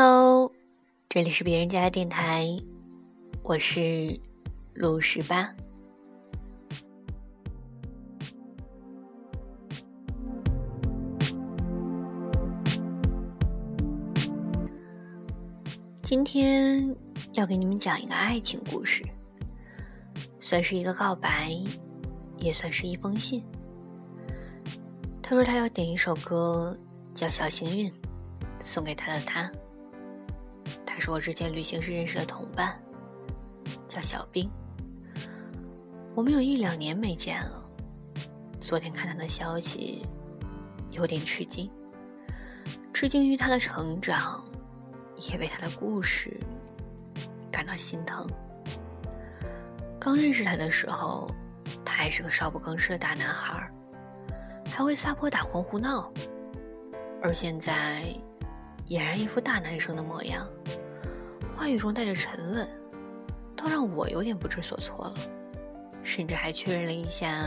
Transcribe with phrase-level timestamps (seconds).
[0.00, 0.52] Hello，
[1.08, 2.46] 这里是别人家的电台，
[3.42, 4.16] 我是
[4.72, 5.52] 陆十八。
[16.04, 16.94] 今天
[17.32, 19.04] 要给你们讲一个爱情故事，
[20.38, 21.50] 算是一个告白，
[22.36, 23.42] 也算是一封信。
[25.20, 26.78] 他说他要点一首歌，
[27.12, 27.90] 叫《小幸运》，
[28.60, 29.50] 送给他的他。
[30.98, 32.76] 他是我之前旅行时认识的同伴，
[33.86, 34.50] 叫小兵。
[36.12, 37.64] 我们有一两年没见了，
[38.60, 40.04] 昨天看他的消息，
[40.90, 41.70] 有点吃惊，
[42.92, 44.44] 吃惊于他的成长，
[45.30, 46.36] 也为他的故事
[47.48, 48.26] 感到心疼。
[50.00, 51.30] 刚认识他的时候，
[51.84, 53.70] 他还是个少不更事的大男孩，
[54.68, 56.12] 还会撒泼打混胡闹，
[57.22, 58.02] 而现在
[58.88, 60.44] 俨然一副大男生的模样。
[61.58, 62.68] 话语中带着沉稳，
[63.56, 65.14] 倒让我有点不知所措了，
[66.04, 67.44] 甚至还确认了一下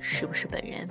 [0.00, 0.84] 是不是本人。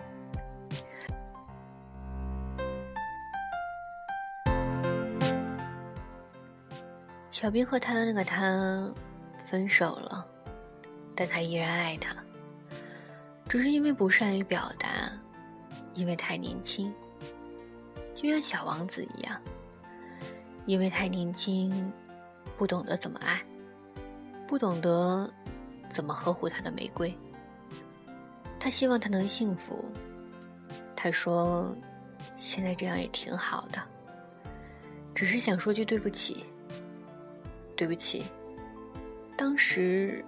[7.31, 8.89] 小兵和他的那个他
[9.43, 10.25] 分手了，
[11.13, 12.15] 但他依然爱他，
[13.49, 15.11] 只是因为不善于表达，
[15.93, 16.93] 因为太年轻，
[18.15, 19.37] 就像小王子一样，
[20.65, 21.91] 因为太年轻。
[22.57, 23.43] 不懂得怎么爱，
[24.47, 25.31] 不懂得
[25.89, 27.15] 怎么呵护他的玫瑰。
[28.59, 29.83] 他希望他能幸福。
[30.95, 31.75] 他说
[32.39, 33.81] ：“现在这样也挺好的，
[35.13, 36.45] 只是想说句对不起。
[37.75, 38.23] 对不起，
[39.35, 40.23] 当时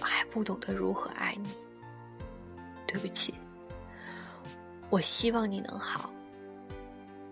[0.00, 1.50] 还不懂得如何爱你。
[2.86, 3.34] 对不起，
[4.90, 6.10] 我希望你能好，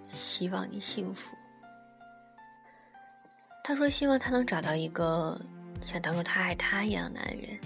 [0.06, 1.36] 希望你幸福。”
[3.69, 5.37] 他说：“希望他能找到一个
[5.81, 7.59] 像当初他爱他一样的男人，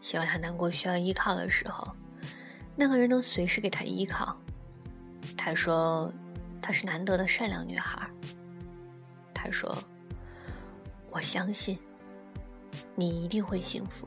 [0.00, 1.84] 希望他难过需要依靠的时候，
[2.76, 4.38] 那个人能随时给他依靠。”
[5.36, 6.12] 他说
[6.62, 8.08] ：“她是难得的善良女孩。”
[9.34, 9.76] 他说
[11.10, 11.76] ：“我相信
[12.94, 14.06] 你一定会幸福。”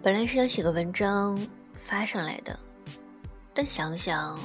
[0.00, 1.36] 本来是想写个文章
[1.72, 2.56] 发上来的。
[3.54, 4.38] 但想想，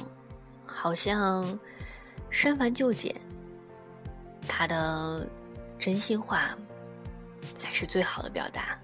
[0.66, 1.58] 好像
[2.30, 3.14] 删繁就简，
[4.46, 5.26] 他的
[5.78, 6.56] 真心话
[7.54, 8.78] 才是最好的表达。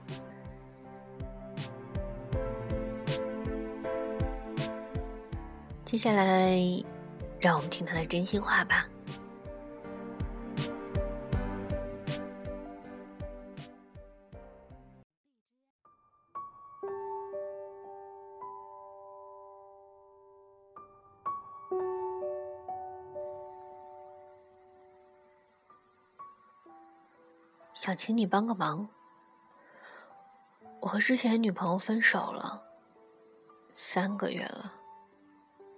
[5.84, 6.58] 接下来，
[7.38, 8.88] 让我们听他的真心话吧。
[27.84, 28.88] 想请你帮个忙。
[30.80, 32.62] 我和之前女朋友分手了，
[33.74, 34.72] 三个月了。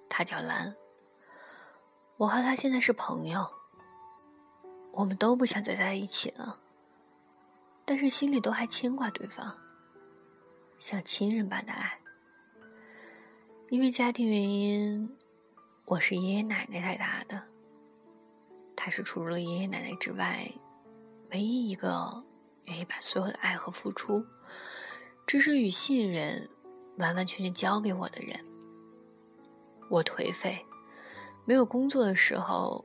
[0.09, 0.73] 她叫兰。
[2.17, 3.45] 我和她现在是朋友。
[4.93, 6.61] 我们都不想再在一起了，
[7.85, 9.53] 但是心里都还牵挂对方，
[10.79, 11.99] 像亲人般的爱。
[13.69, 15.13] 因为家庭原因，
[15.85, 17.43] 我是爷爷奶奶带大的。
[18.77, 20.49] 她是除了爷爷奶奶之外。
[21.37, 22.25] 唯一一个
[22.65, 24.25] 愿意把所有的爱和付出、
[25.27, 26.49] 支持与信任
[26.97, 28.41] 完完全全交给我的人。
[29.91, 30.65] 我颓废、
[31.45, 32.83] 没有工作的时候，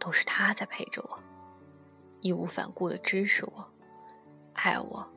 [0.00, 1.22] 都是他在陪着我，
[2.20, 3.64] 义无反顾的支持我、
[4.54, 5.08] 爱我。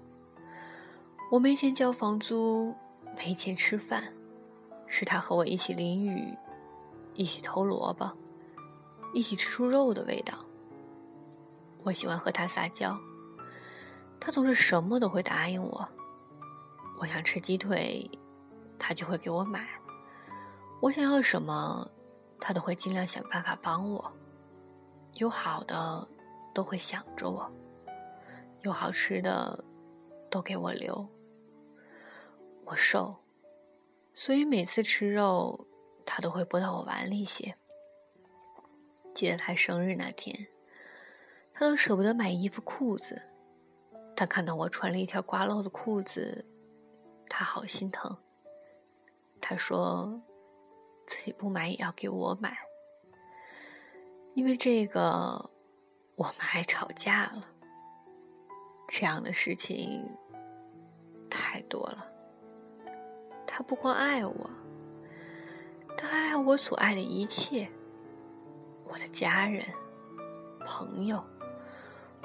[1.32, 2.76] 我没钱交房租，
[3.18, 4.14] 没钱吃饭，
[4.86, 6.32] 是他和我一起淋雨，
[7.16, 8.16] 一起偷萝卜，
[9.16, 10.46] 一起吃出肉的味道。
[11.88, 13.00] 我喜欢和他撒娇，
[14.20, 15.88] 他总是什么都会答应我。
[17.00, 18.12] 我想吃鸡腿，
[18.78, 19.62] 他就会给我买；
[20.82, 21.90] 我想要什么，
[22.42, 24.14] 他都会尽量想办法帮我。
[25.14, 26.06] 有好的
[26.54, 27.50] 都会想着我，
[28.64, 29.64] 有好吃的
[30.30, 31.08] 都给我留。
[32.66, 33.16] 我瘦，
[34.14, 35.66] 所以每次吃肉，
[36.06, 37.56] 他都会拨到我碗里些。
[39.14, 40.48] 记得他生日那天。
[41.60, 43.20] 他都舍不得买衣服裤子，
[44.16, 46.46] 他看到我穿了一条刮漏的裤子，
[47.28, 48.16] 他好心疼。
[49.42, 50.22] 他说，
[51.08, 52.56] 自己不买也要给我买，
[54.36, 55.50] 因为这个，
[56.16, 57.48] 我们还吵架了。
[58.88, 60.16] 这样的事情
[61.28, 62.06] 太多了。
[63.48, 64.50] 他不光爱我，
[65.98, 67.68] 他还爱我所爱的一切，
[68.84, 69.66] 我的家人、
[70.64, 71.24] 朋友，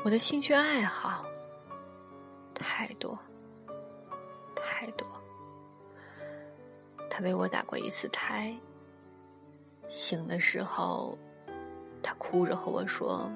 [0.05, 1.25] 我的兴趣爱好，
[2.53, 3.17] 太多，
[4.57, 5.07] 太多。
[7.09, 8.53] 他为我打过一次胎，
[9.89, 11.17] 醒的时候，
[12.03, 13.31] 他哭着和我说：“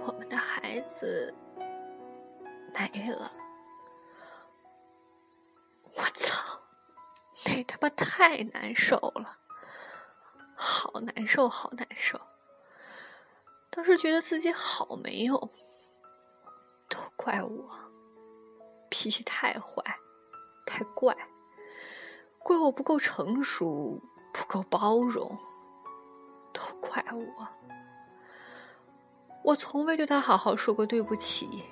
[0.00, 1.34] 我们的孩子
[2.72, 3.30] 没了。”
[5.84, 6.58] 我操！
[7.44, 9.36] 那他妈太难受了，
[10.54, 12.18] 好难受，好难受。
[13.74, 15.36] 当时觉得自己好没用，
[16.88, 17.68] 都怪我，
[18.88, 19.82] 脾气太坏，
[20.64, 21.12] 太怪，
[22.38, 24.00] 怪我不够成熟，
[24.32, 25.36] 不够包容，
[26.52, 27.48] 都怪我。
[29.42, 31.64] 我从未对他好好说过对不起，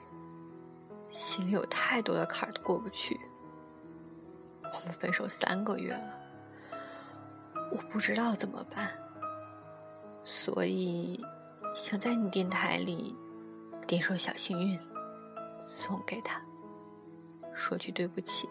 [1.12, 3.20] 心里有太多的坎儿都过不去。
[4.64, 6.20] 我们分手三个月了，
[7.70, 8.90] 我不知道怎么办，
[10.24, 11.24] 所以
[11.74, 13.16] 想在你电台里
[13.86, 14.78] 点首《小幸运》
[15.64, 16.42] 送给他，
[17.54, 18.48] 说句对不起。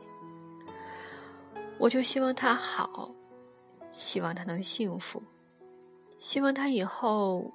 [1.78, 3.14] 我就希望他好，
[3.92, 5.22] 希望他能幸福，
[6.20, 7.54] 希望他以后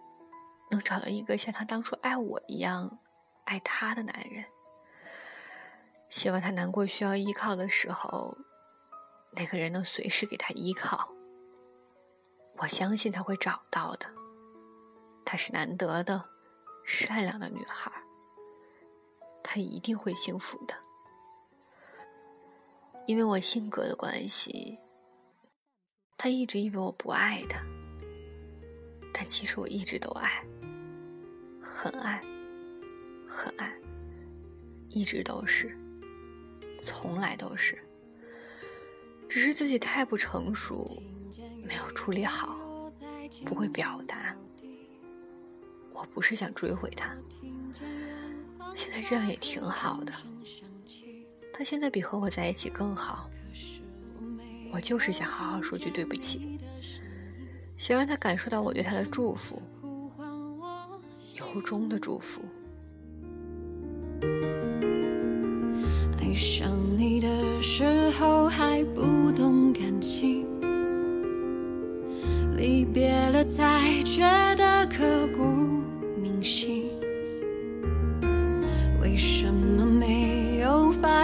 [0.71, 2.99] 能找到一个像他当初爱我一样
[3.45, 4.45] 爱他的男人，
[6.11, 8.37] 希望他难过需要依靠的时候。
[9.33, 11.11] 那个人能随时给他依靠，
[12.57, 14.07] 我相信他会找到的。
[15.27, 16.25] 她是难得的、
[16.87, 17.93] 善良的女孩，
[19.43, 20.75] 她一定会幸福的。
[23.07, 24.79] 因为我性格的关系，
[26.19, 27.61] 他一直以为我不爱他，
[29.13, 30.45] 但其实我一直都爱，
[31.63, 32.21] 很爱，
[33.29, 33.73] 很爱，
[34.89, 35.79] 一直都是，
[36.81, 37.79] 从来都是。
[39.29, 41.01] 只是自己太不成熟，
[41.63, 42.59] 没有处理好，
[43.45, 44.35] 不会表达。
[45.97, 47.17] 我不是想追回他，
[48.75, 50.13] 现在这样也挺好的。
[51.55, 53.31] 他现在比和我在一起更好。
[54.71, 56.59] 我就是想好好说句对不起，
[57.79, 59.63] 想让他感受到我对他的祝福，
[61.39, 62.43] 由衷的祝福。
[66.21, 70.47] 爱上你的时候还不懂感情，
[72.55, 74.21] 离别了才觉
[74.57, 74.66] 得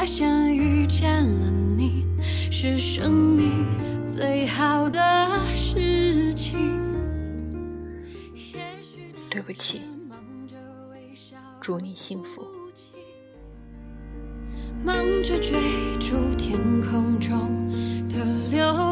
[0.02, 2.04] 发现遇见了你
[2.50, 3.64] 是生命
[4.04, 4.98] 最好的
[5.54, 6.58] 事情？
[9.30, 9.82] 对不起，
[11.60, 12.44] 祝你幸福。
[14.82, 15.60] 忙着追
[16.00, 17.70] 逐天空中
[18.08, 18.91] 的流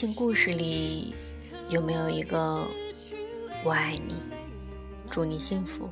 [0.00, 1.14] 情故事里
[1.68, 2.66] 有没有一个
[3.62, 4.14] 我爱你，
[5.10, 5.90] 祝你幸福，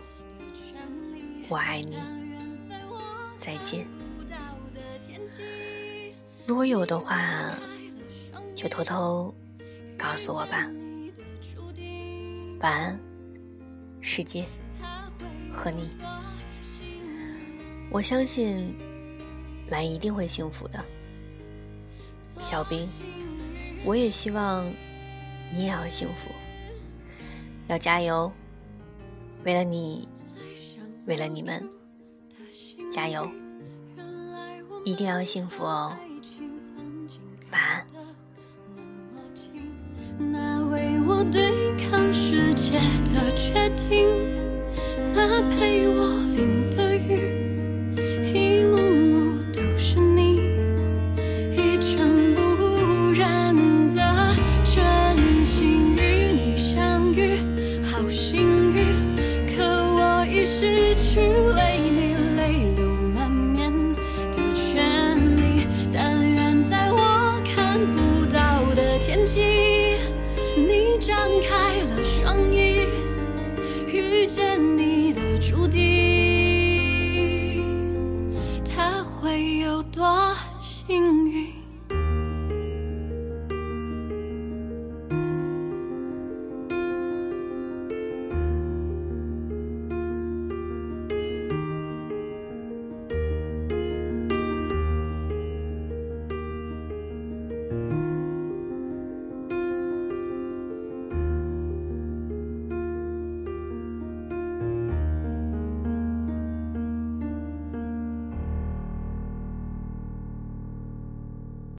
[1.47, 1.99] 我爱你，
[3.37, 3.87] 再见。
[6.47, 7.53] 如果有的话，
[8.55, 9.35] 就偷偷
[9.99, 10.67] 告诉我吧。
[12.61, 12.99] 晚安，
[14.01, 14.43] 世界
[15.53, 15.87] 和你。
[17.91, 18.75] 我相信
[19.69, 20.83] 蓝一定会幸福的。
[22.41, 22.89] 小兵，
[23.85, 24.71] 我也希望
[25.53, 26.31] 你也要幸福，
[27.69, 28.31] 要加油。
[29.45, 30.09] 为了你，
[31.07, 31.67] 为了你们，
[32.91, 33.27] 加油！
[34.85, 35.97] 一定要幸福哦。
[40.19, 42.81] 那为我对抗世界
[43.15, 44.39] 的决定。